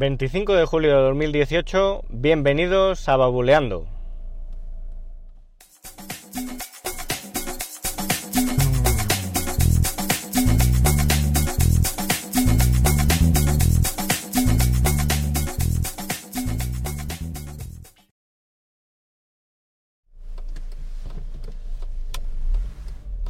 25 0.00 0.54
de 0.54 0.64
julio 0.64 0.96
de 0.96 1.02
2018, 1.02 2.04
bienvenidos 2.08 3.06
a 3.06 3.16
Babuleando. 3.18 3.86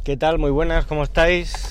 ¿Qué 0.05 0.15
tal? 0.15 0.39
Muy 0.39 0.51
buenas, 0.51 0.85
¿cómo 0.85 1.03
estáis? 1.03 1.70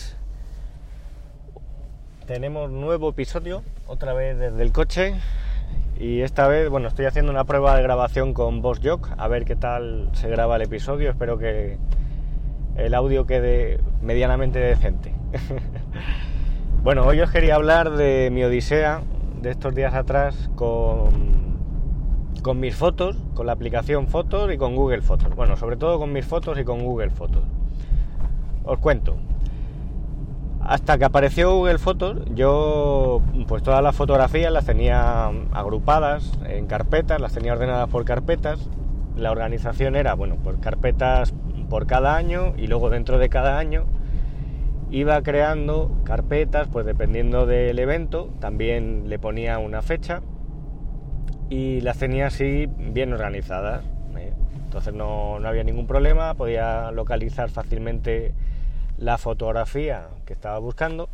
Tenemos 2.31 2.71
nuevo 2.71 3.09
episodio, 3.09 3.65
otra 3.89 4.13
vez 4.13 4.39
desde 4.39 4.63
el 4.63 4.71
coche. 4.71 5.17
Y 5.99 6.21
esta 6.21 6.47
vez, 6.47 6.71
bueno, 6.71 6.87
estoy 6.87 7.07
haciendo 7.07 7.33
una 7.33 7.43
prueba 7.43 7.75
de 7.75 7.83
grabación 7.83 8.35
con 8.35 8.63
Boss 8.63 8.81
Jock, 8.85 9.09
a 9.19 9.27
ver 9.27 9.45
qué 9.45 9.57
tal 9.57 10.11
se 10.13 10.29
graba 10.29 10.55
el 10.55 10.63
episodio. 10.63 11.11
Espero 11.11 11.39
que 11.39 11.77
el 12.77 12.95
audio 12.95 13.27
quede 13.27 13.81
medianamente 14.01 14.61
decente. 14.61 15.13
bueno, 16.85 17.05
hoy 17.05 17.21
os 17.21 17.33
quería 17.33 17.57
hablar 17.57 17.97
de 17.97 18.31
mi 18.31 18.45
odisea 18.45 19.03
de 19.43 19.51
estos 19.51 19.75
días 19.75 19.95
atrás 19.95 20.51
con, 20.55 21.59
con 22.45 22.61
mis 22.61 22.77
fotos, 22.77 23.17
con 23.35 23.47
la 23.47 23.55
aplicación 23.55 24.07
Fotos 24.07 24.55
y 24.55 24.57
con 24.57 24.77
Google 24.77 25.03
Fotos. 25.03 25.35
Bueno, 25.35 25.57
sobre 25.57 25.77
todo 25.77 25.99
con 25.99 26.13
mis 26.13 26.27
fotos 26.27 26.57
y 26.61 26.65
con 26.65 26.85
Google 26.85 27.11
Fotos. 27.11 27.43
Os 28.63 28.79
cuento. 28.79 29.17
Hasta 30.71 30.99
que 30.99 31.05
apareció 31.05 31.53
Google 31.53 31.79
Fotos, 31.79 32.19
yo 32.33 33.23
pues 33.49 33.61
todas 33.61 33.83
las 33.83 33.97
fotografías 33.97 34.53
las 34.53 34.67
tenía 34.67 35.27
agrupadas 35.51 36.31
en 36.47 36.69
carpetas, 36.69 37.21
las 37.21 37.33
tenía 37.33 37.55
ordenadas 37.55 37.89
por 37.89 38.05
carpetas. 38.05 38.71
La 39.17 39.33
organización 39.33 39.97
era, 39.97 40.15
bueno, 40.15 40.37
pues 40.45 40.59
carpetas 40.59 41.35
por 41.69 41.89
cada 41.89 42.15
año 42.15 42.55
y 42.57 42.69
luego 42.69 42.89
dentro 42.89 43.19
de 43.19 43.29
cada 43.29 43.59
año 43.59 43.87
iba 44.93 45.21
creando 45.23 45.91
carpetas, 46.05 46.69
pues 46.69 46.87
dependiendo 46.87 47.47
del 47.47 47.77
evento, 47.81 48.31
también 48.39 49.09
le 49.09 49.19
ponía 49.19 49.59
una 49.59 49.83
fecha 49.83 50.23
y 51.49 51.81
las 51.81 51.99
tenía 51.99 52.29
así 52.29 52.69
bien 52.79 53.13
organizadas. 53.13 53.83
¿eh? 54.17 54.33
Entonces 54.67 54.95
no, 54.95 55.41
no 55.41 55.49
había 55.49 55.65
ningún 55.65 55.89
problema, 55.89 56.35
podía 56.35 56.93
localizar 56.93 57.51
fácilmente 57.51 58.35
la 59.01 59.19
fotografía 59.19 60.09
que 60.27 60.35
estaba 60.35 60.59
buscando. 60.59 61.09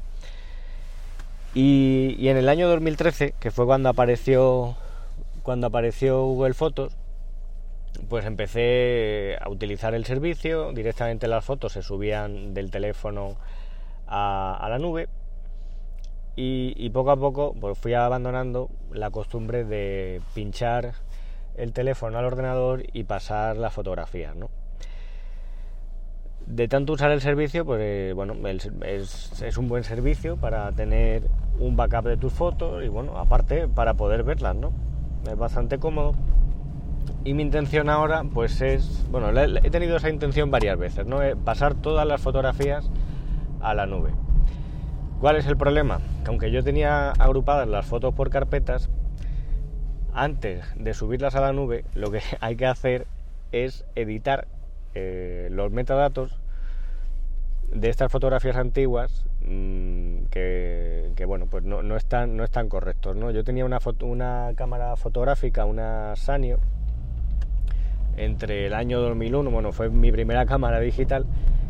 Y, 1.54 2.28
en 2.28 2.36
el 2.36 2.50
año 2.50 2.68
2013, 2.68 3.32
que 3.40 3.50
fue 3.50 3.64
cuando 3.64 3.88
apareció, 3.88 4.74
cuando 5.42 5.68
apareció 5.68 6.22
Google 6.24 6.52
Fotos, 6.52 6.94
pues 8.10 8.26
empecé 8.26 9.38
a 9.40 9.48
utilizar 9.48 9.94
el 9.94 10.04
servicio. 10.04 10.72
Directamente 10.72 11.28
las 11.28 11.44
fotos 11.44 11.72
se 11.72 11.82
subían 11.82 12.52
del 12.52 12.70
teléfono 12.70 13.36
a, 14.06 14.66
la 14.68 14.78
nube. 14.78 15.08
Y, 16.38 16.90
poco 16.90 17.12
a 17.12 17.16
poco 17.16 17.54
pues 17.58 17.78
fui 17.78 17.94
abandonando 17.94 18.68
la 18.92 19.10
costumbre 19.10 19.64
de 19.64 20.20
pinchar 20.34 20.92
el 21.56 21.72
teléfono 21.72 22.18
al 22.18 22.26
ordenador 22.26 22.82
y 22.92 23.04
pasar 23.04 23.56
las 23.56 23.72
fotografías. 23.72 24.36
De 26.46 26.68
tanto 26.68 26.92
usar 26.92 27.10
el 27.10 27.20
servicio, 27.20 27.64
pues 27.64 27.80
eh, 27.82 28.12
bueno, 28.14 28.34
es, 28.48 29.58
un 29.58 29.68
buen 29.68 29.84
servicio 29.84 30.36
para 30.36 30.70
tener 30.72 31.24
un 31.58 31.76
backup 31.76 32.04
de 32.04 32.16
tus 32.16 32.32
fotos 32.32 32.84
y 32.84 32.88
bueno, 32.88 33.18
aparte 33.18 33.68
para 33.68 33.94
poder 33.94 34.22
verlas, 34.22 34.54
¿no? 34.54 34.72
Es 35.28 35.36
bastante 35.36 35.78
cómodo. 35.78 36.14
Y 37.24 37.34
mi 37.34 37.42
intención 37.42 37.88
ahora, 37.88 38.22
pues 38.22 38.60
es, 38.60 39.04
bueno, 39.10 39.30
he 39.30 39.70
tenido 39.70 39.96
esa 39.96 40.08
intención 40.08 40.50
varias 40.50 40.78
veces, 40.78 41.06
¿no? 41.06 41.18
Pasar 41.44 41.74
todas 41.74 42.06
las 42.06 42.20
fotografías 42.20 42.88
a 43.60 43.74
la 43.74 43.86
nube. 43.86 44.10
¿Cuál 45.20 45.36
es 45.36 45.46
el 45.46 45.56
problema? 45.56 45.98
Que 46.22 46.30
aunque 46.30 46.50
yo 46.50 46.62
tenía 46.62 47.10
agrupadas 47.10 47.66
las 47.66 47.86
fotos 47.86 48.14
por 48.14 48.30
carpetas, 48.30 48.90
antes 50.12 50.64
de 50.76 50.94
subirlas 50.94 51.34
a 51.34 51.40
la 51.40 51.52
nube, 51.52 51.84
lo 51.94 52.10
que 52.10 52.20
hay 52.40 52.56
que 52.56 52.66
hacer 52.66 53.06
es 53.50 53.84
editar 53.96 54.46
eh, 54.98 55.48
los 55.50 55.70
metadatos 55.72 56.38
de 57.70 57.90
estas 57.90 58.10
fotografías 58.10 58.56
antiguas 58.56 59.26
mm, 59.42 60.24
que, 60.30 61.12
bueno 61.26 61.46
pues 61.50 61.64
no, 61.64 61.96
están 61.96 62.34
no 62.34 62.44
están 62.44 62.70
correctos 62.70 63.14
¿no? 63.14 63.30
yo 63.30 63.44
tenía 63.44 63.66
una 63.66 63.78
una 64.00 64.52
cámara 64.56 64.96
fotográfica 64.96 65.66
una 65.66 66.16
Sanio 66.16 66.60
entre 68.16 68.64
el 68.64 68.72
año 68.72 69.00
2001 69.00 69.50
bueno 69.50 69.72
fue 69.72 69.90
mi 69.90 70.10
primera 70.10 70.46
cámara 70.46 70.80
digital 70.80 71.26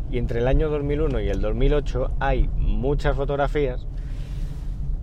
y 0.09 0.19
entre 0.19 0.39
el 0.39 0.47
año 0.47 0.69
2001 0.69 1.19
y 1.19 1.27
el 1.27 1.41
2008 1.41 2.11
hay 2.21 2.49
muchas 2.55 3.17
fotografías 3.17 3.85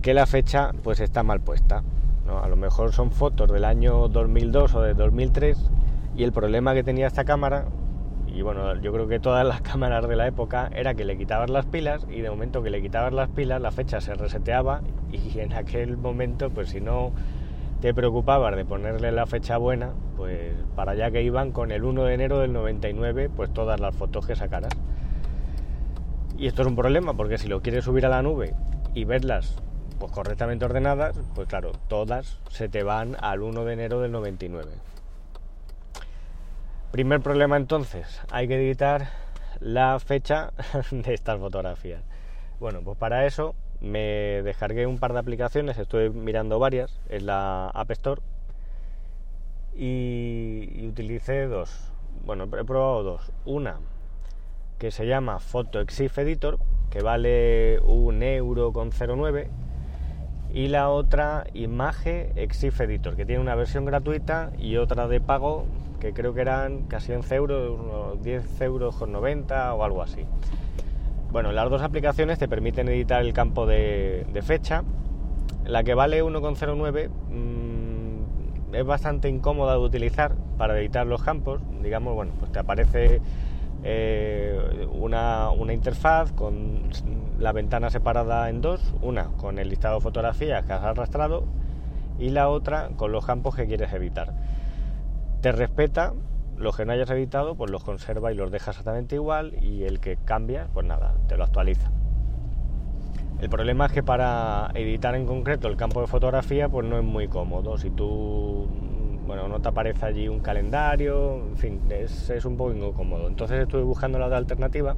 que 0.01 0.15
la 0.15 0.25
fecha 0.25 0.71
pues 0.81 0.99
está 0.99 1.21
mal 1.21 1.41
puesta 1.41 1.83
a 2.41 2.49
lo 2.49 2.55
mejor 2.55 2.91
son 2.91 3.11
fotos 3.11 3.51
del 3.51 3.65
año 3.65 4.07
2002 4.07 4.73
o 4.73 4.81
de 4.81 4.95
2003 4.95 5.69
y 6.15 6.23
el 6.23 6.31
problema 6.31 6.73
que 6.73 6.83
tenía 6.83 7.05
esta 7.05 7.23
cámara 7.23 7.65
y 8.35 8.41
bueno, 8.41 8.75
yo 8.81 8.91
creo 8.91 9.07
que 9.07 9.19
todas 9.19 9.47
las 9.47 9.61
cámaras 9.61 10.07
de 10.07 10.15
la 10.17 10.27
época 10.27 10.69
era 10.75 10.93
que 10.93 11.05
le 11.05 11.17
quitabas 11.17 11.49
las 11.49 11.65
pilas 11.65 12.05
y 12.09 12.19
de 12.19 12.29
momento 12.29 12.61
que 12.61 12.69
le 12.69 12.81
quitabas 12.81 13.13
las 13.13 13.29
pilas 13.29 13.61
la 13.61 13.71
fecha 13.71 14.01
se 14.01 14.13
reseteaba 14.13 14.81
y 15.11 15.39
en 15.39 15.53
aquel 15.53 15.97
momento 15.97 16.49
pues 16.49 16.69
si 16.69 16.81
no 16.81 17.13
te 17.79 17.93
preocupabas 17.93 18.55
de 18.55 18.65
ponerle 18.65 19.11
la 19.11 19.25
fecha 19.25 19.57
buena, 19.57 19.91
pues 20.17 20.53
para 20.75 20.93
allá 20.93 21.11
que 21.11 21.21
iban 21.21 21.51
con 21.51 21.71
el 21.71 21.83
1 21.83 22.03
de 22.05 22.13
enero 22.13 22.39
del 22.39 22.51
99 22.51 23.29
pues 23.29 23.53
todas 23.53 23.79
las 23.79 23.95
fotos 23.95 24.25
que 24.25 24.35
sacaras. 24.35 24.73
Y 26.37 26.47
esto 26.47 26.63
es 26.63 26.67
un 26.67 26.75
problema 26.75 27.15
porque 27.15 27.37
si 27.37 27.47
lo 27.47 27.61
quieres 27.61 27.85
subir 27.85 28.05
a 28.05 28.09
la 28.09 28.21
nube 28.21 28.53
y 28.93 29.05
verlas 29.05 29.55
pues 29.99 30.11
correctamente 30.11 30.65
ordenadas, 30.65 31.17
pues 31.35 31.47
claro, 31.47 31.71
todas 31.87 32.39
se 32.49 32.67
te 32.67 32.83
van 32.83 33.15
al 33.21 33.41
1 33.41 33.63
de 33.63 33.73
enero 33.73 34.01
del 34.01 34.11
99. 34.11 34.71
Primer 36.95 37.19
problema 37.19 37.57
entonces, 37.57 38.21
hay 38.31 38.47
que 38.47 38.55
editar 38.55 39.09
la 39.59 39.99
fecha 39.99 40.53
de 40.91 41.13
estas 41.13 41.41
fotografías. 41.41 42.01
Bueno, 42.61 42.83
pues 42.85 42.97
para 42.97 43.25
eso 43.25 43.53
me 43.81 44.41
descargué 44.43 44.87
un 44.87 44.97
par 44.97 45.11
de 45.11 45.19
aplicaciones, 45.19 45.77
estoy 45.77 46.09
mirando 46.09 46.57
varias, 46.57 47.01
en 47.09 47.25
la 47.25 47.67
App 47.67 47.91
Store 47.91 48.21
y, 49.75 50.87
utilicé 50.87 51.47
dos. 51.47 51.91
Bueno, 52.23 52.45
he 52.45 52.63
probado 52.63 53.03
dos. 53.03 53.29
Una 53.43 53.75
que 54.79 54.89
se 54.89 55.05
llama 55.05 55.39
Photo 55.39 55.81
Exif 55.81 56.17
Editor, 56.17 56.59
que 56.91 57.01
vale 57.01 57.81
un 57.81 58.23
euro 58.23 58.71
con 58.71 58.91
09 58.91 59.49
y 60.53 60.69
la 60.69 60.87
otra 60.87 61.45
Image 61.53 62.31
Exif 62.37 62.79
Editor, 62.79 63.17
que 63.17 63.25
tiene 63.25 63.41
una 63.41 63.55
versión 63.55 63.83
gratuita 63.83 64.53
y 64.57 64.77
otra 64.77 65.09
de 65.09 65.19
pago 65.19 65.65
que 66.05 66.13
creo 66.13 66.35
que 66.35 66.41
eran 66.41 66.83
casi 66.83 67.13
11 67.13 67.35
euros, 67.35 67.79
unos 67.79 68.21
10 68.21 68.61
euros 68.61 68.95
con 68.95 69.11
90 69.11 69.73
o 69.73 69.83
algo 69.83 70.03
así. 70.03 70.23
Bueno, 71.31 71.51
las 71.51 71.67
dos 71.67 71.81
aplicaciones 71.81 72.37
te 72.37 72.47
permiten 72.47 72.87
editar 72.89 73.23
el 73.23 73.33
campo 73.33 73.65
de, 73.65 74.25
fecha. 74.43 74.83
La 75.65 75.83
que 75.83 75.95
vale 75.95 76.23
1,09 76.23 77.09
mmm, 77.09 78.75
es 78.75 78.85
bastante 78.85 79.29
incómoda 79.29 79.73
de 79.73 79.79
utilizar 79.79 80.35
para 80.59 80.79
editar 80.79 81.07
los 81.07 81.23
campos. 81.23 81.59
Digamos, 81.81 82.13
bueno, 82.13 82.33
pues 82.39 82.51
te 82.51 82.59
aparece 82.59 83.19
eh, 83.83 84.87
una, 84.91 85.49
una, 85.49 85.73
interfaz 85.73 86.31
con 86.33 86.83
la 87.39 87.51
ventana 87.51 87.89
separada 87.89 88.47
en 88.51 88.61
dos, 88.61 88.93
una 89.01 89.29
con 89.37 89.57
el 89.57 89.69
listado 89.69 89.95
de 89.95 90.01
fotografías 90.01 90.63
que 90.65 90.73
has 90.73 90.83
arrastrado 90.83 91.45
y 92.19 92.29
la 92.29 92.47
otra 92.47 92.89
con 92.95 93.11
los 93.11 93.25
campos 93.25 93.55
que 93.55 93.65
quieres 93.65 93.91
editar 93.91 94.33
te 95.45 95.51
respeta, 95.51 96.11
los 96.57 96.75
que 96.75 96.85
no 96.85 96.93
hayas 96.93 97.07
editado, 97.11 97.53
pues 97.53 97.69
los 97.69 97.83
conserva 97.83 98.31
y 98.31 98.35
los 98.35 98.49
deja 98.49 98.71
exactamente 98.71 99.13
igual 99.13 99.53
y 99.63 99.83
el 99.83 99.99
que 99.99 100.17
cambia, 100.17 100.69
pues 100.73 100.87
nada, 100.87 101.13
te 101.27 101.37
lo 101.37 101.43
actualiza. 101.43 101.91
El 103.39 103.47
problema 103.47 103.85
es 103.85 103.91
que 103.91 104.01
para 104.01 104.71
editar 104.73 105.13
en 105.13 105.27
concreto 105.27 105.67
el 105.67 105.77
campo 105.77 106.01
de 106.01 106.07
fotografía, 106.07 106.67
pues 106.67 106.87
no 106.87 106.97
es 106.97 107.03
muy 107.03 107.27
cómodo. 107.27 107.77
Si 107.77 107.91
tú, 107.91 108.67
bueno, 109.27 109.47
no 109.47 109.61
te 109.61 109.69
aparece 109.69 110.07
allí 110.07 110.27
un 110.27 110.39
calendario, 110.39 111.35
en 111.35 111.57
fin, 111.57 111.81
es, 111.91 112.27
es 112.31 112.43
un 112.43 112.57
poco 112.57 112.73
incómodo. 112.73 113.27
Entonces 113.27 113.61
estuve 113.61 113.83
buscando 113.83 114.17
la 114.17 114.25
otra 114.25 114.39
alternativa 114.39 114.95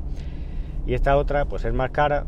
y 0.85 0.93
esta 0.93 1.17
otra, 1.17 1.43
pues 1.43 1.65
es 1.65 1.73
más 1.73 1.91
cara, 1.91 2.25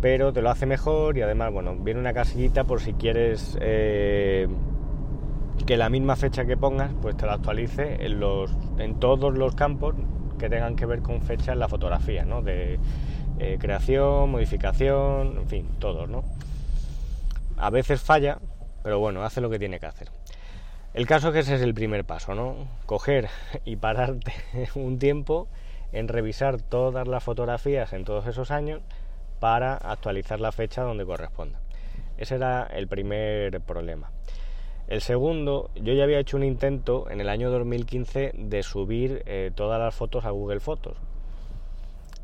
pero 0.00 0.32
te 0.32 0.42
lo 0.42 0.50
hace 0.50 0.66
mejor 0.66 1.16
y 1.16 1.22
además, 1.22 1.52
bueno, 1.52 1.76
viene 1.76 2.00
una 2.00 2.14
casillita 2.14 2.64
por 2.64 2.80
si 2.80 2.94
quieres 2.94 3.56
eh, 3.60 4.48
que 5.66 5.76
la 5.76 5.88
misma 5.88 6.16
fecha 6.16 6.44
que 6.44 6.56
pongas 6.56 6.92
pues 7.00 7.16
te 7.16 7.26
la 7.26 7.34
actualice 7.34 8.04
en, 8.04 8.20
los, 8.20 8.50
en 8.78 8.98
todos 8.98 9.36
los 9.36 9.54
campos 9.54 9.94
que 10.38 10.48
tengan 10.48 10.76
que 10.76 10.86
ver 10.86 11.02
con 11.02 11.22
fecha 11.22 11.52
en 11.52 11.58
la 11.58 11.68
fotografía, 11.68 12.24
¿no? 12.24 12.42
De 12.42 12.78
eh, 13.38 13.58
creación, 13.60 14.30
modificación, 14.30 15.38
en 15.38 15.48
fin, 15.48 15.68
todos, 15.78 16.08
¿no? 16.08 16.24
A 17.56 17.70
veces 17.70 18.00
falla 18.00 18.38
pero 18.82 18.98
bueno, 18.98 19.22
hace 19.22 19.40
lo 19.40 19.50
que 19.50 19.58
tiene 19.58 19.78
que 19.78 19.86
hacer. 19.86 20.08
El 20.94 21.06
caso 21.06 21.28
es 21.28 21.34
que 21.34 21.40
ese 21.40 21.54
es 21.54 21.62
el 21.62 21.72
primer 21.72 22.04
paso, 22.04 22.34
¿no? 22.34 22.68
Coger 22.86 23.28
y 23.64 23.76
pararte 23.76 24.32
un 24.74 24.98
tiempo 24.98 25.48
en 25.92 26.08
revisar 26.08 26.60
todas 26.60 27.06
las 27.06 27.22
fotografías 27.22 27.92
en 27.92 28.04
todos 28.04 28.26
esos 28.26 28.50
años 28.50 28.80
para 29.40 29.74
actualizar 29.74 30.40
la 30.40 30.52
fecha 30.52 30.82
donde 30.82 31.06
corresponda. 31.06 31.60
Ese 32.18 32.36
era 32.36 32.64
el 32.64 32.88
primer 32.88 33.60
problema. 33.60 34.10
El 34.92 35.00
segundo, 35.00 35.70
yo 35.74 35.94
ya 35.94 36.04
había 36.04 36.18
hecho 36.18 36.36
un 36.36 36.44
intento 36.44 37.10
en 37.10 37.22
el 37.22 37.30
año 37.30 37.50
2015 37.50 38.34
de 38.36 38.62
subir 38.62 39.22
eh, 39.24 39.50
todas 39.54 39.80
las 39.80 39.94
fotos 39.94 40.26
a 40.26 40.30
Google 40.32 40.60
Fotos. 40.60 40.98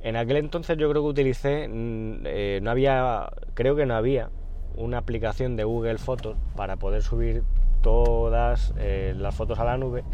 En 0.03 0.17
aquel 0.17 0.37
entonces 0.37 0.77
yo 0.77 0.91
creo 0.91 1.01
que 1.01 1.09
utilicé, 1.09 1.67
mm, 1.67 2.27
eh, 2.27 2.61
no 2.63 2.71
había, 2.71 3.31
creo 3.55 3.75
que 3.75 3.87
no 3.87 3.95
había 3.95 4.29
una 4.77 4.99
aplicación 4.99 5.57
de 5.57 5.65
Google 5.65 5.97
Fotos 5.97 6.37
para 6.57 6.77
poder 6.77 7.01
subir 7.01 7.43
todas 7.81 8.75
eh, 8.77 9.15
las 9.17 9.35
fotos 9.35 9.59
a 9.59 9.65
la 9.65 9.79
nube 9.79 10.05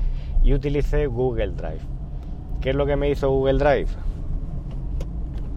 y 0.45 0.55
utilicé 0.55 1.09
Google 1.09 1.55
Drive. 1.57 1.83
¿Qué 2.61 2.71
es 2.71 2.77
lo 2.77 2.87
que 2.87 2.95
me 2.95 3.11
hizo 3.11 3.31
Google 3.31 3.59
Drive? 3.59 3.89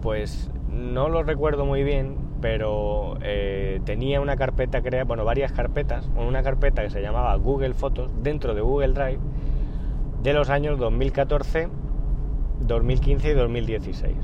Pues 0.02 0.50
no 0.68 1.08
lo 1.08 1.22
recuerdo 1.22 1.64
muy 1.64 1.84
bien, 1.84 2.16
pero 2.40 3.16
eh, 3.22 3.80
tenía 3.84 4.20
una 4.20 4.36
carpeta 4.36 4.82
creada, 4.82 5.04
bueno, 5.04 5.24
varias 5.24 5.52
carpetas, 5.52 6.08
una 6.16 6.42
carpeta 6.42 6.82
que 6.82 6.90
se 6.90 7.02
llamaba 7.02 7.34
Google 7.36 7.74
Fotos 7.74 8.10
dentro 8.22 8.54
de 8.54 8.60
Google 8.60 8.92
Drive 8.92 9.18
de 10.22 10.32
los 10.32 10.50
años 10.50 10.78
2014, 10.78 11.68
2015 12.60 13.30
y 13.30 13.34
2016. 13.34 14.16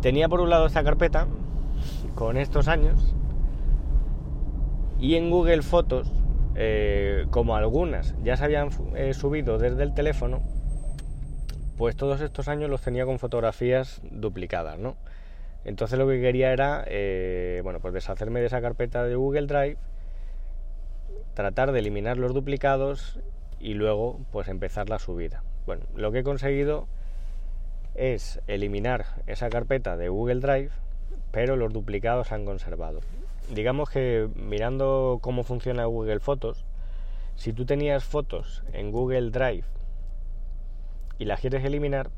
Tenía 0.00 0.28
por 0.28 0.40
un 0.40 0.50
lado 0.50 0.66
esta 0.66 0.84
carpeta 0.84 1.26
con 2.14 2.36
estos 2.36 2.68
años 2.68 3.14
y 5.00 5.16
en 5.16 5.30
Google 5.30 5.62
Fotos, 5.62 6.10
eh, 6.54 7.26
como 7.30 7.56
algunas 7.56 8.14
ya 8.22 8.36
se 8.36 8.44
habían 8.44 8.70
eh, 8.94 9.14
subido 9.14 9.58
desde 9.58 9.82
el 9.82 9.94
teléfono, 9.94 10.40
pues 11.78 11.94
todos 11.94 12.20
estos 12.20 12.48
años 12.48 12.68
los 12.68 12.82
tenía 12.82 13.06
con 13.06 13.20
fotografías 13.20 14.00
duplicadas, 14.02 14.78
¿no? 14.78 14.96
Entonces 15.64 15.96
lo 15.96 16.08
que 16.08 16.20
quería 16.20 16.52
era, 16.52 16.84
eh, 16.88 17.60
bueno, 17.62 17.78
pues 17.78 17.94
deshacerme 17.94 18.40
de 18.40 18.46
esa 18.46 18.60
carpeta 18.60 19.04
de 19.04 19.14
Google 19.14 19.46
Drive, 19.46 19.76
tratar 21.34 21.70
de 21.70 21.78
eliminar 21.78 22.16
los 22.16 22.34
duplicados 22.34 23.20
y 23.60 23.74
luego 23.74 24.18
pues 24.32 24.48
empezar 24.48 24.88
la 24.88 24.98
subida. 24.98 25.44
Bueno, 25.66 25.84
lo 25.94 26.10
que 26.10 26.20
he 26.20 26.24
conseguido 26.24 26.88
es 27.94 28.40
eliminar 28.48 29.06
esa 29.28 29.48
carpeta 29.48 29.96
de 29.96 30.08
Google 30.08 30.40
Drive, 30.40 30.70
pero 31.30 31.54
los 31.54 31.72
duplicados 31.72 32.28
se 32.28 32.34
han 32.34 32.44
conservado. 32.44 33.00
Digamos 33.54 33.88
que 33.88 34.28
mirando 34.34 35.20
cómo 35.22 35.44
funciona 35.44 35.84
Google 35.84 36.18
Fotos, 36.18 36.64
si 37.36 37.52
tú 37.52 37.66
tenías 37.66 38.02
fotos 38.02 38.64
en 38.72 38.90
Google 38.90 39.30
Drive 39.30 39.77
y 41.18 41.24
las 41.24 41.40
quieres 41.40 41.64
eliminar, 41.64 42.10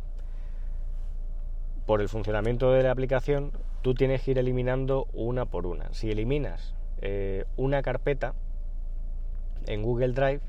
por 1.87 2.01
el 2.01 2.09
funcionamiento 2.09 2.71
de 2.73 2.85
la 2.85 2.93
aplicación, 2.93 3.53
tú 3.83 3.95
tienes 3.95 4.23
que 4.23 4.33
ir 4.33 4.39
eliminando 4.39 5.09
una 5.13 5.47
por 5.47 5.67
una. 5.67 5.93
Si 5.93 6.11
eliminas 6.11 6.75
eh, 7.01 7.47
una 7.57 7.83
carpeta 7.83 8.35
en 9.67 9.83
Google 9.83 10.13
Drive, 10.13 10.41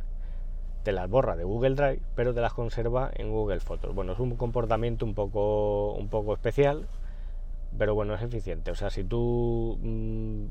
te 0.84 0.92
las 0.92 1.10
borra 1.10 1.36
de 1.36 1.44
Google 1.44 1.76
Drive, 1.76 2.02
pero 2.16 2.34
te 2.34 2.42
las 2.42 2.54
conserva 2.54 3.10
en 3.16 3.32
Google 3.32 3.60
Fotos. 3.60 3.96
Bueno, 3.96 4.14
es 4.14 4.20
un 4.20 4.36
comportamiento 4.36 5.06
un 5.06 5.14
poco, 5.14 5.94
un 5.94 6.10
poco 6.10 6.34
especial, 6.34 6.88
pero 7.78 7.96
bueno, 7.96 8.14
es 8.14 8.22
eficiente. 8.22 8.72
O 8.72 8.76
sea, 8.76 8.90
si 8.90 9.04
tú 9.04 9.80
mm, 9.82 10.46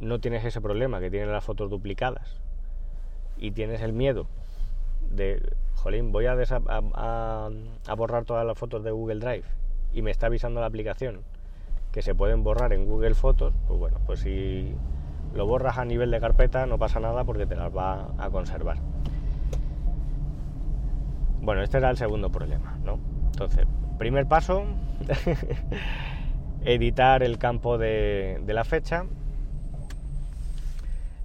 no 0.00 0.18
tienes 0.20 0.44
ese 0.44 0.60
problema 0.60 1.00
que 1.00 1.10
tienen 1.10 1.32
las 1.32 1.44
fotos 1.44 1.70
duplicadas 1.70 2.40
y 3.36 3.50
tienes 3.50 3.82
el 3.82 3.92
miedo 3.92 4.26
de 5.10 5.42
jolín, 5.74 6.12
voy 6.12 6.26
a, 6.26 6.32
a, 6.34 7.94
borrar 7.96 8.24
todas 8.24 8.46
las 8.46 8.56
fotos 8.56 8.84
de 8.84 8.90
Google 8.90 9.20
Drive 9.20 9.44
y 9.92 10.02
me 10.02 10.10
está 10.10 10.26
avisando 10.26 10.60
la 10.60 10.66
aplicación 10.66 11.22
que 11.92 12.02
se 12.02 12.14
pueden 12.14 12.44
borrar 12.44 12.72
en 12.72 12.86
Google 12.86 13.14
Fotos, 13.14 13.52
pues 13.66 13.78
bueno, 13.78 13.98
pues 14.06 14.20
si 14.20 14.72
lo 15.34 15.46
borras 15.46 15.78
a 15.78 15.84
nivel 15.84 16.10
de 16.10 16.20
carpeta 16.20 16.66
no 16.66 16.78
pasa 16.78 17.00
nada 17.00 17.24
porque 17.24 17.46
te 17.46 17.56
las 17.56 17.76
va 17.76 18.12
a 18.18 18.30
conservar. 18.30 18.78
Bueno, 21.40 21.62
este 21.62 21.78
era 21.78 21.90
el 21.90 21.96
segundo 21.96 22.30
problema, 22.30 22.78
¿no? 22.84 23.00
Entonces, 23.32 23.66
primer 23.98 24.26
paso, 24.26 24.64
editar 26.64 27.22
el 27.22 27.38
campo 27.38 27.78
de 27.78 28.40
la 28.46 28.64
fecha. 28.64 29.06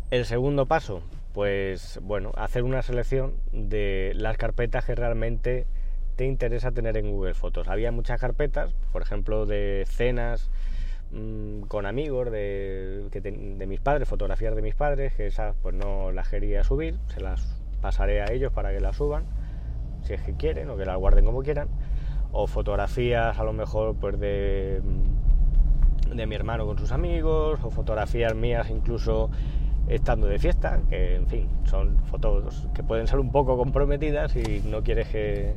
El 0.10 0.26
segundo 0.26 0.66
paso, 0.66 1.02
pues 1.36 2.00
bueno, 2.02 2.32
hacer 2.38 2.64
una 2.64 2.82
selección 2.82 3.34
de 3.52 4.14
las 4.16 4.38
carpetas 4.38 4.86
que 4.86 4.96
realmente 4.96 5.68
te 6.16 6.26
interesa 6.26 6.72
tener 6.72 6.96
en 6.96 7.12
Google 7.12 7.34
Fotos. 7.34 7.68
Había 7.68 7.92
muchas 7.92 8.22
carpetas, 8.22 8.74
por 8.94 9.02
ejemplo, 9.02 9.46
de 9.46 9.84
cenas 9.86 10.50
mm, 11.12 11.64
con 11.64 11.86
amigos 11.86 12.32
de, 12.32 13.10
de 13.12 13.68
mis 13.68 13.82
padres, 13.82 14.08
fotografías 14.08 14.56
de 14.56 14.62
mis 14.62 14.76
padres, 14.76 15.14
que 15.14 15.28
esas 15.28 15.58
pues 15.62 15.76
no 15.76 16.14
las 16.14 16.30
quería 16.30 16.64
subir, 16.64 16.98
se 17.08 17.20
las 17.20 17.62
pasaré 17.82 18.22
a 18.22 18.32
ellos 18.32 18.54
para 18.54 18.72
que 18.72 18.80
las 18.80 18.96
suban, 18.96 19.26
si 20.04 20.14
es 20.14 20.22
que 20.22 20.36
quieren 20.38 20.70
o 20.70 20.78
que 20.78 20.86
las 20.86 20.96
guarden 20.96 21.26
como 21.26 21.44
quieran, 21.44 21.68
o 22.32 22.48
fotografías 22.48 23.38
a 23.38 23.44
lo 23.44 23.52
mejor 23.52 23.98
pues 23.98 24.18
de, 24.22 24.82
de 26.16 26.28
mi 26.28 26.36
hermano 26.36 26.66
con 26.66 26.78
sus 26.78 26.94
amigos, 26.94 27.60
o 27.62 27.72
fotografías 27.72 28.34
mías 28.34 28.70
incluso 28.70 29.30
estando 29.88 30.28
de 30.28 30.40
fiesta, 30.40 30.80
que 30.90 31.16
en 31.16 31.28
fin, 31.28 31.48
son 31.66 31.98
fotos 32.06 32.68
que 32.74 32.84
pueden 32.84 33.08
ser 33.08 33.20
un 33.20 33.32
poco 33.32 33.58
comprometidas 33.58 34.36
y 34.36 34.62
no 34.66 34.84
quieres 34.84 35.08
que, 35.10 35.54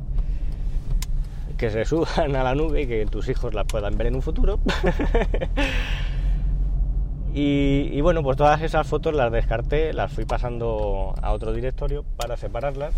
que 1.57 1.69
se 1.69 1.85
suban 1.85 2.35
a 2.35 2.43
la 2.43 2.55
nube 2.55 2.83
y 2.83 2.87
que 2.87 3.05
tus 3.05 3.27
hijos 3.29 3.53
las 3.53 3.65
puedan 3.65 3.97
ver 3.97 4.07
en 4.07 4.15
un 4.15 4.21
futuro. 4.21 4.59
y, 7.33 7.99
bueno, 8.01 8.23
pues 8.23 8.37
todas 8.37 8.61
esas 8.61 8.87
fotos 8.87 9.13
las 9.13 9.31
descarté, 9.31 9.93
las 9.93 10.11
fui 10.11 10.25
pasando 10.25 11.15
a 11.21 11.31
otro 11.31 11.51
directorio 11.53 12.05
para 12.17 12.37
separarlas. 12.37 12.93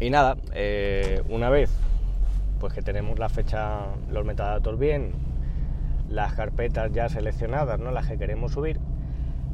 Y 0.00 0.10
nada, 0.10 0.36
eh, 0.52 1.22
una 1.28 1.50
vez 1.50 1.70
pues 2.60 2.72
que 2.72 2.82
tenemos 2.82 3.18
la 3.18 3.28
fecha, 3.28 3.86
los 4.10 4.24
metadatos 4.24 4.78
bien, 4.78 5.12
las 6.08 6.32
carpetas 6.32 6.92
ya 6.92 7.08
seleccionadas, 7.08 7.78
¿no? 7.78 7.90
las 7.90 8.08
que 8.08 8.18
queremos 8.18 8.52
subir, 8.52 8.80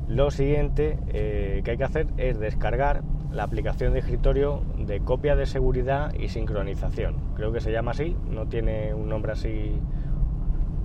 lo 0.08 0.30
siguiente 0.30 0.98
eh, 1.08 1.62
que 1.64 1.72
hay 1.72 1.76
que 1.76 1.84
hacer 1.84 2.06
es 2.16 2.38
descargar 2.38 3.02
la 3.32 3.42
aplicación 3.42 3.92
de 3.92 4.00
escritorio 4.00 4.62
de 4.78 5.00
copia 5.00 5.34
de 5.34 5.46
seguridad 5.46 6.12
y 6.14 6.28
sincronización. 6.28 7.16
Creo 7.34 7.52
que 7.52 7.60
se 7.60 7.72
llama 7.72 7.92
así, 7.92 8.16
no 8.30 8.46
tiene 8.46 8.94
un 8.94 9.08
nombre 9.08 9.32
así 9.32 9.72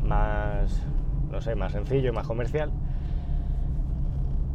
más, 0.04 0.84
no 1.30 1.42
sé, 1.42 1.56
más 1.56 1.74
sencillo, 1.74 2.12
más 2.14 2.26
comercial. 2.26 2.72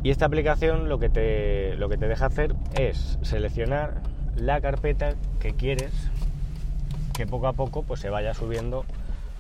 Y 0.03 0.11
esta 0.11 0.27
aplicación 0.27 0.89
lo 0.89 0.99
que 0.99 1.09
te, 1.09 1.77
lo 1.77 1.89
que 1.89 1.97
te 1.97 2.09
deja 2.09 2.27
hacer 2.27 2.55
es 2.79 3.19
seleccionar 3.23 4.03
la 4.37 4.61
carpeta 4.61 5.15
que 5.41 5.55
quieres 5.55 6.11
que 7.15 7.27
poco 7.27 7.47
a 7.47 7.53
poco 7.53 7.85
pues 7.85 8.01
se 8.01 8.11
vaya 8.11 8.35
subiendo 8.35 8.85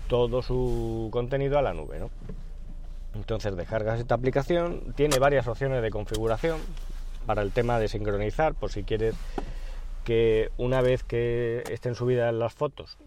todo 0.08 0.42
su 0.42 1.08
contenido 1.10 1.58
a 1.58 1.62
la 1.62 1.74
nube, 1.74 1.98
¿no? 1.98 2.08
Entonces 3.14 3.56
descargas 3.56 4.00
esta 4.00 4.14
aplicación, 4.14 4.92
tiene 4.94 5.18
varias 5.18 5.46
opciones 5.46 5.82
de 5.82 5.90
configuración 5.90 6.58
para 7.26 7.42
el 7.42 7.52
tema 7.52 7.78
de 7.78 7.88
sincronizar, 7.88 8.54
por 8.54 8.70
si 8.70 8.82
quieres 8.82 9.14
que 10.04 10.50
una 10.58 10.82
vez 10.82 11.04
que 11.04 11.62
estén 11.70 11.94
subidas 11.94 12.34
las 12.34 12.52
fotos, 12.52 12.98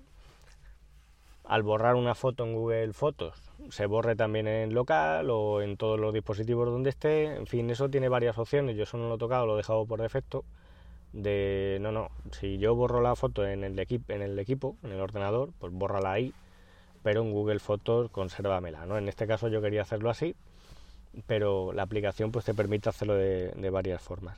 al 1.44 1.64
borrar 1.64 1.96
una 1.96 2.16
foto 2.16 2.44
en 2.44 2.54
Google 2.54 2.94
Fotos, 2.94 3.42
se 3.70 3.86
borre 3.86 4.16
también 4.16 4.48
en 4.48 4.74
local 4.74 5.30
o 5.30 5.62
en 5.62 5.78
todos 5.78 6.00
los 6.00 6.14
dispositivos 6.14 6.68
donde 6.68 6.90
esté. 6.90 7.36
En 7.36 7.48
fin, 7.48 7.70
eso 7.70 7.90
tiene 7.90 8.10
varias 8.10 8.38
opciones. 8.38 8.76
Yo 8.76 8.84
eso 8.84 8.98
no 8.98 9.08
lo 9.08 9.16
he 9.16 9.18
tocado, 9.18 9.46
lo 9.46 9.54
he 9.54 9.58
dejado 9.58 9.86
por 9.86 10.02
defecto. 10.02 10.44
De 11.14 11.78
no, 11.80 11.92
no, 11.94 12.10
si 12.32 12.58
yo 12.58 12.76
borro 12.76 13.02
la 13.02 13.16
foto 13.16 13.48
en 13.48 13.64
el, 13.64 13.80
equipo, 13.80 14.12
en 14.12 14.92
el 14.92 15.00
ordenador, 15.00 15.52
pues 15.58 15.72
bórrala 15.72 16.12
ahí 16.12 16.34
pero 17.04 17.22
en 17.22 17.32
Google 17.32 17.60
Fotos 17.60 18.10
consérvamela, 18.12 18.86
¿no? 18.86 18.98
En 18.98 19.08
este 19.08 19.28
caso 19.28 19.48
yo 19.48 19.62
quería 19.62 19.82
hacerlo 19.82 20.10
así, 20.10 20.36
pero 21.26 21.74
la 21.74 21.84
aplicación 21.84 22.32
pues 22.32 22.46
te 22.46 22.54
permite 22.54 22.90
hacerlo 22.90 23.16
de, 23.16 23.70
varias 23.70 24.02
formas. 24.02 24.38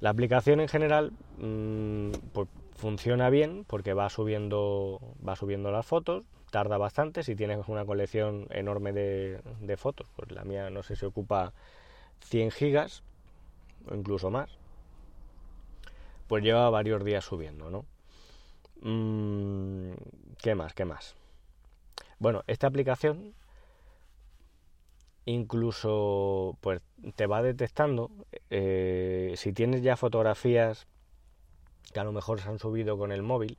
La 0.00 0.10
aplicación 0.10 0.60
en 0.60 0.68
general 0.68 1.12
mm, 1.38 2.10
pues, 2.32 2.48
funciona 2.76 3.30
bien 3.30 3.64
porque 3.66 3.92
va 3.92 4.08
subiendo, 4.08 5.00
va 5.26 5.36
subiendo 5.36 5.70
las 5.70 5.86
fotos, 5.86 6.24
tarda 6.50 6.78
bastante, 6.78 7.22
si 7.22 7.36
tienes 7.36 7.68
una 7.68 7.84
colección 7.84 8.46
enorme 8.50 8.92
de, 8.92 9.76
fotos, 9.76 10.08
pues 10.16 10.32
la 10.32 10.44
mía 10.44 10.70
no 10.70 10.82
sé 10.82 10.96
si 10.96 11.06
ocupa 11.06 11.52
100 12.24 12.50
gigas 12.50 13.02
o 13.90 13.94
incluso 13.94 14.30
más, 14.30 14.50
pues 16.26 16.42
lleva 16.42 16.68
varios 16.70 17.04
días 17.04 17.24
subiendo, 17.24 17.70
¿no? 17.70 17.84
Mm, 18.82 19.92
¿Qué 20.40 20.54
más? 20.54 20.74
¿Qué 20.74 20.84
más? 20.84 21.19
Bueno, 22.20 22.44
esta 22.46 22.66
aplicación 22.66 23.34
incluso 25.24 26.58
pues 26.60 26.82
te 27.16 27.26
va 27.26 27.42
detectando 27.42 28.10
eh, 28.50 29.32
si 29.36 29.52
tienes 29.54 29.82
ya 29.82 29.96
fotografías 29.96 30.86
que 31.94 32.00
a 32.00 32.04
lo 32.04 32.12
mejor 32.12 32.40
se 32.40 32.48
han 32.50 32.58
subido 32.58 32.98
con 32.98 33.10
el 33.10 33.22
móvil, 33.22 33.56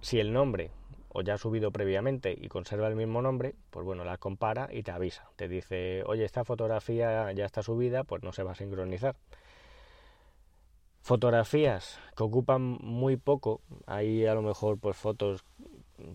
si 0.00 0.20
el 0.20 0.32
nombre 0.32 0.70
o 1.08 1.22
ya 1.22 1.34
ha 1.34 1.38
subido 1.38 1.72
previamente 1.72 2.38
y 2.40 2.48
conserva 2.48 2.86
el 2.86 2.94
mismo 2.94 3.20
nombre, 3.20 3.56
pues 3.70 3.84
bueno, 3.84 4.04
las 4.04 4.18
compara 4.18 4.68
y 4.72 4.84
te 4.84 4.92
avisa. 4.92 5.28
Te 5.36 5.48
dice, 5.48 6.04
oye, 6.06 6.24
esta 6.24 6.44
fotografía 6.44 7.30
ya 7.32 7.44
está 7.44 7.62
subida, 7.62 8.04
pues 8.04 8.22
no 8.22 8.32
se 8.32 8.44
va 8.44 8.52
a 8.52 8.54
sincronizar. 8.54 9.16
Fotografías 11.02 11.98
que 12.16 12.22
ocupan 12.22 12.62
muy 12.80 13.16
poco, 13.16 13.60
hay 13.86 14.24
a 14.24 14.34
lo 14.34 14.42
mejor 14.42 14.78
pues 14.78 14.96
fotos 14.96 15.44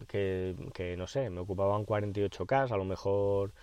que, 0.07 0.55
que 0.73 0.97
no 0.97 1.07
sé, 1.07 1.29
me 1.29 1.41
ocupaban 1.41 1.85
48K, 1.85 2.71
a 2.71 2.77
lo 2.77 2.85
mejor 2.85 3.53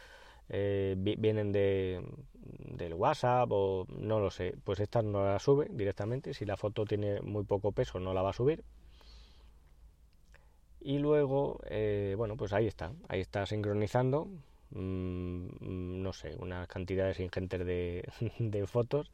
eh, 0.48 0.94
vienen 0.98 1.52
de, 1.52 2.04
del 2.42 2.94
WhatsApp 2.94 3.48
o 3.50 3.86
no 3.88 4.20
lo 4.20 4.30
sé, 4.30 4.54
pues 4.64 4.80
esta 4.80 5.02
no 5.02 5.24
la 5.24 5.38
sube 5.38 5.68
directamente, 5.70 6.34
si 6.34 6.44
la 6.44 6.56
foto 6.56 6.84
tiene 6.84 7.20
muy 7.22 7.44
poco 7.44 7.72
peso 7.72 7.98
no 7.98 8.12
la 8.14 8.22
va 8.22 8.30
a 8.30 8.34
subir. 8.34 8.64
Y 10.80 10.98
luego, 10.98 11.60
eh, 11.66 12.14
bueno, 12.16 12.36
pues 12.36 12.52
ahí 12.52 12.66
está, 12.66 12.92
ahí 13.08 13.20
está 13.20 13.46
sincronizando, 13.46 14.26
mm, 14.70 16.02
no 16.02 16.12
sé, 16.12 16.36
unas 16.38 16.68
cantidades 16.68 17.20
ingentes 17.20 17.64
de, 17.64 18.06
de 18.38 18.66
fotos 18.66 19.10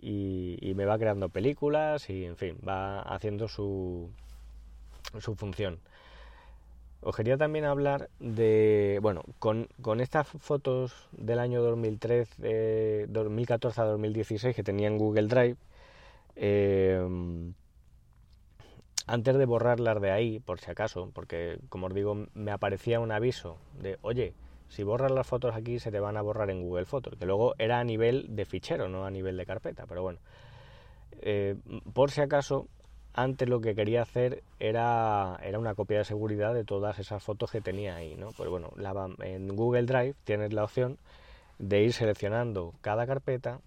y, 0.00 0.58
y, 0.60 0.74
me 0.74 0.86
va 0.86 0.98
creando 0.98 1.28
películas 1.28 2.10
y, 2.10 2.24
en 2.24 2.36
fin, 2.36 2.58
va 2.66 3.02
haciendo 3.02 3.48
su, 3.48 4.10
su 5.20 5.34
función. 5.36 5.80
Os 7.02 7.16
quería 7.16 7.38
también 7.38 7.64
hablar 7.64 8.10
de, 8.18 8.98
bueno, 9.00 9.22
con, 9.38 9.68
estas 10.00 10.28
fotos 10.28 11.08
del 11.12 11.38
año 11.38 11.62
2013, 11.62 13.06
2014 13.08 13.80
a 13.80 13.84
2016 13.84 14.54
que 14.54 14.62
tenía 14.62 14.88
en 14.88 14.98
Google 14.98 15.26
Drive, 15.26 15.56
eh, 16.36 17.00
antes 19.06 19.36
de 19.36 19.46
borrarlas 19.46 20.00
de 20.00 20.10
ahí, 20.10 20.40
por 20.40 20.60
si 20.60 20.70
acaso, 20.70 21.10
porque 21.14 21.58
como 21.70 21.86
os 21.86 21.94
digo, 21.94 22.26
me 22.34 22.52
aparecía 22.52 23.00
un 23.00 23.12
aviso 23.12 23.56
de, 23.80 23.98
oye, 24.02 24.34
si 24.68 24.84
borras 24.84 25.10
las 25.10 25.26
fotos 25.26 25.54
aquí 25.56 25.78
se 25.78 25.90
te 25.90 26.00
van 26.00 26.18
a 26.18 26.22
borrar 26.22 26.50
en 26.50 26.62
Google 26.62 26.84
Fotos, 26.84 27.16
que 27.18 27.26
luego 27.26 27.54
era 27.58 27.80
a 27.80 27.84
nivel 27.84 28.36
de 28.36 28.44
fichero, 28.44 28.88
no 28.88 29.06
a 29.06 29.10
nivel 29.10 29.38
de 29.38 29.46
carpeta, 29.46 29.86
pero 29.86 30.02
bueno, 30.02 30.20
eh, 31.22 31.56
por 31.92 32.10
si 32.10 32.20
acaso 32.20 32.68
antes 33.14 33.48
lo 33.48 33.60
que 33.60 33.74
quería 33.74 34.02
hacer 34.02 34.42
era, 34.58 35.38
era 35.42 35.58
una 35.58 35.74
copia 35.74 35.98
de 35.98 36.04
seguridad 36.04 36.54
de 36.54 36.64
todas 36.64 36.98
esas 36.98 37.22
fotos 37.22 37.50
que 37.50 37.60
tenía 37.60 37.96
ahí, 37.96 38.14
¿no? 38.16 38.28
Pues 38.36 38.48
bueno, 38.48 38.72
en 39.22 39.48
Google 39.56 39.82
Drive 39.82 40.14
tienes 40.24 40.52
la 40.52 40.64
opción 40.64 40.98
de 41.58 41.82
ir 41.82 41.92
seleccionando 41.92 42.72
cada 42.80 43.06
carpeta, 43.06 43.60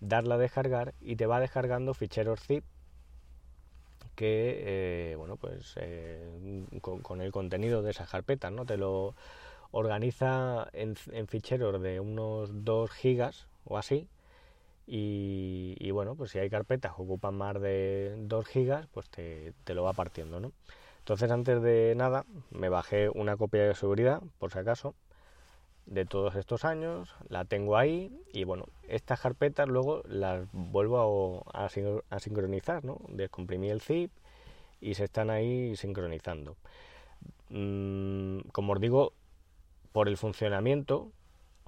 darla 0.00 0.36
a 0.36 0.38
descargar 0.38 0.94
y 1.00 1.16
te 1.16 1.26
va 1.26 1.40
descargando 1.40 1.94
ficheros 1.94 2.40
zip 2.40 2.64
que, 4.14 5.12
eh, 5.12 5.16
bueno, 5.16 5.36
pues 5.36 5.74
eh, 5.76 6.64
con, 6.80 7.20
el 7.20 7.30
contenido 7.30 7.82
de 7.82 7.92
esas 7.92 8.10
carpetas, 8.10 8.50
¿no? 8.50 8.66
Te 8.66 8.76
lo 8.76 9.14
organiza 9.70 10.68
en, 10.72 10.96
en 11.12 11.28
ficheros 11.28 11.80
de 11.80 12.00
unos 12.00 12.64
2 12.64 12.90
gigas 12.90 13.46
o 13.64 13.78
así 13.78 14.08
y, 14.90 15.90
bueno, 15.90 16.14
pues 16.16 16.30
si 16.30 16.38
hay 16.38 16.48
carpetas 16.48 16.94
que 16.94 17.02
ocupan 17.02 17.34
más 17.34 17.60
de 17.60 18.14
2 18.20 18.46
gigas, 18.46 18.86
pues 18.86 19.10
te, 19.10 19.52
lo 19.66 19.82
va 19.82 19.92
partiendo, 19.92 20.40
¿no? 20.40 20.52
Entonces 21.00 21.30
antes 21.30 21.60
de 21.62 21.92
nada 21.94 22.24
me 22.50 22.70
bajé 22.70 23.10
una 23.10 23.36
copia 23.36 23.66
de 23.66 23.74
seguridad, 23.74 24.22
por 24.38 24.50
si 24.50 24.58
acaso, 24.58 24.94
de 25.84 26.06
todos 26.06 26.36
estos 26.36 26.64
años, 26.64 27.14
la 27.28 27.44
tengo 27.44 27.76
ahí 27.76 28.10
y 28.32 28.44
bueno, 28.44 28.64
estas 28.88 29.20
carpetas 29.20 29.68
luego 29.68 30.02
las 30.06 30.48
vuelvo 30.52 31.44
a, 31.52 31.68
sincronizar, 31.68 32.82
¿no? 32.82 32.98
Descomprimí 33.08 33.68
el 33.68 33.82
zip 33.82 34.10
y 34.80 34.94
se 34.94 35.04
están 35.04 35.28
ahí 35.28 35.76
sincronizando. 35.76 36.56
Mm, 37.50 38.40
como 38.52 38.72
os 38.72 38.80
digo, 38.80 39.12
por 39.92 40.08
el 40.08 40.16
funcionamiento 40.16 41.12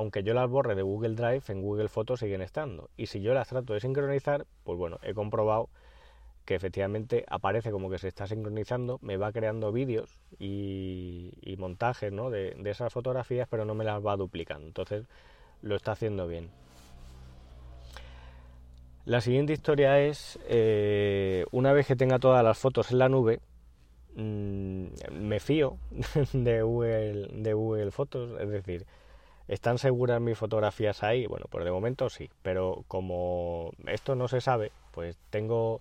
aunque 0.00 0.23
yo 0.23 0.33
las 0.33 0.49
borre 0.49 0.75
de 0.75 0.80
Google 0.80 1.14
Drive, 1.14 1.42
en 1.49 1.61
Google 1.61 1.88
Fotos 1.88 2.21
siguen 2.21 2.40
estando. 2.40 2.88
Y 2.97 3.09
si 3.09 3.21
yo 3.21 3.35
las 3.35 3.49
trato 3.49 3.75
de 3.75 3.80
sincronizar, 3.80 4.47
pues 4.64 4.78
bueno, 4.78 4.99
he 5.02 5.12
comprobado 5.12 5.69
que 6.47 6.54
efectivamente 6.54 7.26
aparece 7.28 7.71
como 7.71 7.90
que 7.90 7.99
se 7.99 8.09
está 8.09 8.26
sincronizando, 8.26 8.99
me 9.02 9.19
va 9.19 9.30
creando 9.30 9.73
vídeos 9.73 10.19
y, 10.38 11.54
montajes 11.59 12.11
de, 12.11 12.57
esas 12.64 12.90
fotografías, 12.90 13.47
pero 13.50 13.66
no 13.66 13.75
me 13.75 13.85
las 13.85 14.04
va 14.04 14.16
duplicando. 14.16 14.66
Entonces 14.66 15.04
lo 15.61 15.76
está 15.76 15.92
haciendo 15.92 16.26
bien. 16.26 16.49
La 19.04 19.21
siguiente 19.21 19.52
historia 19.52 20.00
es, 20.00 20.38
eh, 20.49 21.45
una 21.50 21.75
vez 21.75 21.87
que 21.87 21.95
tenga 21.95 22.19
todas 22.19 22.42
las 22.42 22.57
fotos 22.57 22.90
en 22.90 23.00
la 23.00 23.11
nube, 23.11 23.40
mm, 24.16 24.87
me 25.12 25.40
fío 25.40 25.76
de 26.33 26.62
Google, 26.62 27.28
de 27.35 27.52
Google 27.52 27.90
Fotos, 27.90 28.40
es 28.40 28.49
decir, 28.49 28.87
¿Están 29.50 29.78
seguras 29.78 30.21
mis 30.21 30.38
fotografías 30.38 31.02
ahí? 31.02 31.26
Bueno, 31.26 31.47
pues 31.50 31.64
de 31.64 31.73
momento 31.73 32.09
sí, 32.09 32.30
pero 32.40 32.85
como 32.87 33.73
esto 33.88 34.14
no 34.14 34.28
se 34.28 34.40
sabe, 34.40 34.71
pues 34.92 35.19
tengo 35.30 35.80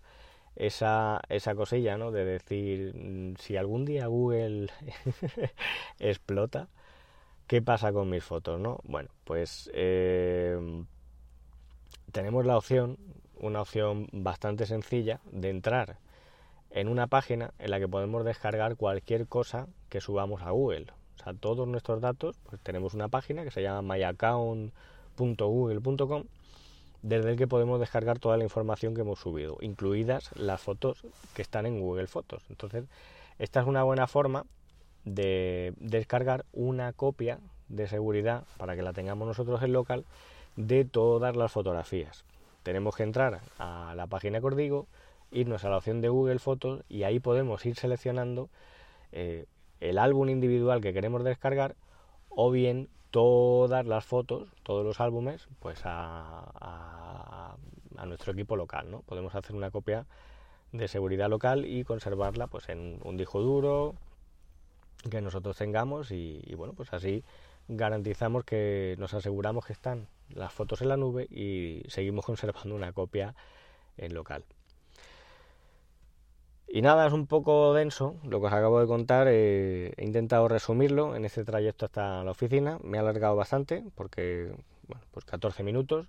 esa, 0.55 1.21
esa 1.29 1.53
cosilla, 1.53 1.95
¿no? 1.95 2.09
De 2.09 2.25
decir, 2.25 2.95
mm, 2.95 3.35
si 3.35 3.57
algún 3.57 3.85
día 3.85 4.07
Google 4.07 4.71
explota, 5.99 6.67
¿qué 7.45 7.61
pasa 7.61 7.93
con 7.93 8.09
mis 8.09 8.23
fotos, 8.23 8.59
no? 8.59 8.79
Bueno, 8.85 9.09
pues 9.23 9.69
eh, 9.75 10.57
tenemos 12.11 12.47
la 12.47 12.57
opción, 12.57 12.97
una 13.39 13.61
opción 13.61 14.07
bastante 14.11 14.65
sencilla, 14.65 15.19
de 15.31 15.51
entrar 15.51 15.97
en 16.71 16.88
una 16.88 17.05
página 17.05 17.53
en 17.59 17.69
la 17.69 17.77
que 17.77 17.88
podemos 17.88 18.25
descargar 18.25 18.77
cualquier 18.77 19.27
cosa 19.27 19.67
que 19.89 20.01
subamos 20.01 20.41
a 20.41 20.49
Google. 20.49 20.88
O 21.19 21.23
sea, 21.23 21.33
todos 21.33 21.67
nuestros 21.67 21.99
datos, 22.01 22.38
pues 22.49 22.61
tenemos 22.61 22.93
una 22.93 23.09
página 23.09 23.43
que 23.43 23.51
se 23.51 23.61
llama 23.61 23.95
myaccount.google.com 23.95 26.23
desde 27.01 27.31
el 27.31 27.38
que 27.38 27.47
podemos 27.47 27.79
descargar 27.79 28.19
toda 28.19 28.38
la 28.38 28.43
información 28.43 28.93
que 28.93 29.01
hemos 29.01 29.19
subido, 29.19 29.57
incluidas 29.61 30.29
las 30.35 30.61
fotos 30.61 31.05
que 31.33 31.41
están 31.41 31.65
en 31.65 31.79
Google 31.79 32.07
Fotos. 32.07 32.43
Entonces, 32.49 32.85
esta 33.38 33.61
es 33.61 33.67
una 33.67 33.83
buena 33.83 34.07
forma 34.07 34.45
de 35.05 35.73
descargar 35.77 36.45
una 36.51 36.91
copia 36.93 37.39
de 37.69 37.88
seguridad 37.88 38.43
para 38.57 38.75
que 38.75 38.81
la 38.81 38.93
tengamos 38.93 39.27
nosotros 39.27 39.61
en 39.63 39.73
local 39.73 40.05
de 40.55 40.83
todas 40.83 41.35
las 41.35 41.51
fotografías. 41.51 42.25
Tenemos 42.63 42.95
que 42.95 43.03
entrar 43.03 43.39
a 43.57 43.93
la 43.95 44.07
página 44.07 44.41
que 44.41 44.47
os 44.47 44.57
digo, 44.57 44.88
irnos 45.31 45.63
a 45.63 45.69
la 45.69 45.77
opción 45.77 46.01
de 46.01 46.09
Google 46.09 46.39
Fotos 46.39 46.83
y 46.89 47.03
ahí 47.03 47.19
podemos 47.19 47.65
ir 47.65 47.75
seleccionando 47.75 48.49
eh, 49.11 49.45
el 49.79 49.98
álbum 49.98 50.29
individual 50.29 50.81
que 50.81 50.93
queremos 50.93 51.24
descargar 51.24 51.75
o 52.29 52.51
bien 52.51 52.89
todas 53.12 53.86
las 53.86 54.05
fotos, 54.05 54.50
todos 54.63 54.86
los 54.86 55.00
álbumes, 55.00 55.48
pues 55.59 55.81
a, 55.83 57.55
nuestro 58.05 58.31
equipo 58.31 58.55
local, 58.55 58.89
¿no? 58.89 59.01
Podemos 59.01 59.36
hacer 59.36 59.55
una 59.55 59.71
copia 59.71 60.05
de 60.71 60.88
seguridad 60.88 61.29
local 61.29 61.65
y 61.65 61.83
conservarla 61.83 62.48
pues 62.48 62.69
en 62.69 63.00
un 63.03 63.17
disco 63.17 63.41
duro 63.41 63.95
que 65.09 65.21
nosotros 65.21 65.57
tengamos 65.57 66.12
y, 66.12 66.41
y, 66.45 66.55
bueno 66.55 66.74
pues 66.74 66.93
así 66.93 67.24
garantizamos 67.67 68.45
que 68.45 68.95
nos 69.00 69.13
aseguramos 69.13 69.65
que 69.65 69.74
están 69.74 70.07
las 70.29 70.53
fotos 70.53 70.81
en 70.81 70.89
la 70.89 70.98
nube 70.98 71.27
y 71.29 71.83
seguimos 71.88 72.25
conservando 72.25 72.74
una 72.75 72.93
copia 72.93 73.36
en 73.98 74.13
local. 74.13 74.45
Y 76.71 76.83
nada, 76.83 77.07
es 77.07 77.13
un 77.13 77.25
poco 77.25 77.73
denso 77.73 78.15
lo 78.23 78.39
que 78.39 78.45
os 78.47 78.53
acabo 78.53 78.79
de 78.79 78.85
contar. 78.85 79.27
Eh, 79.29 79.93
he 79.97 80.05
intentado 80.05 80.47
resumirlo 80.47 81.15
en 81.15 81.25
este 81.25 81.43
trayecto 81.43 81.85
hasta 81.85 82.23
la 82.23 82.31
oficina. 82.31 82.77
Me 82.83 82.97
ha 82.97 83.01
alargado 83.01 83.35
bastante 83.35 83.83
porque, 83.95 84.53
bueno, 84.88 85.03
pues 85.11 85.25
14 85.25 85.63
minutos 85.63 86.07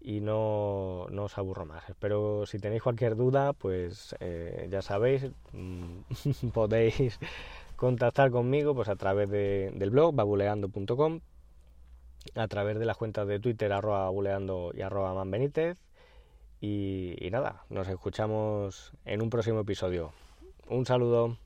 y 0.00 0.20
no, 0.20 1.06
no 1.10 1.24
os 1.24 1.38
aburro 1.38 1.64
más. 1.64 1.88
Espero 1.88 2.44
si 2.46 2.58
tenéis 2.58 2.82
cualquier 2.82 3.16
duda, 3.16 3.54
pues 3.54 4.14
eh, 4.20 4.68
ya 4.70 4.82
sabéis, 4.82 5.30
mm, 5.52 6.50
podéis 6.52 7.18
contactar 7.76 8.30
conmigo 8.30 8.74
pues 8.74 8.88
a 8.88 8.96
través 8.96 9.30
del 9.30 9.90
blog 9.90 10.14
babuleando.com, 10.14 11.20
a 12.34 12.48
través 12.48 12.78
de 12.78 12.84
las 12.84 12.96
cuentas 12.96 13.26
de 13.26 13.40
Twitter 13.40 13.72
arroba 13.72 14.08
buleando 14.10 14.72
y 14.74 14.82
arroba 14.82 15.14
manbenítez 15.14 15.78
y, 16.60 17.28
nada, 17.30 17.62
nos 17.70 17.88
escuchamos 17.88 18.92
en 19.04 19.22
un 19.22 19.30
próximo 19.30 19.60
episodio. 19.60 20.12
Un 20.68 20.86
saludo. 20.86 21.36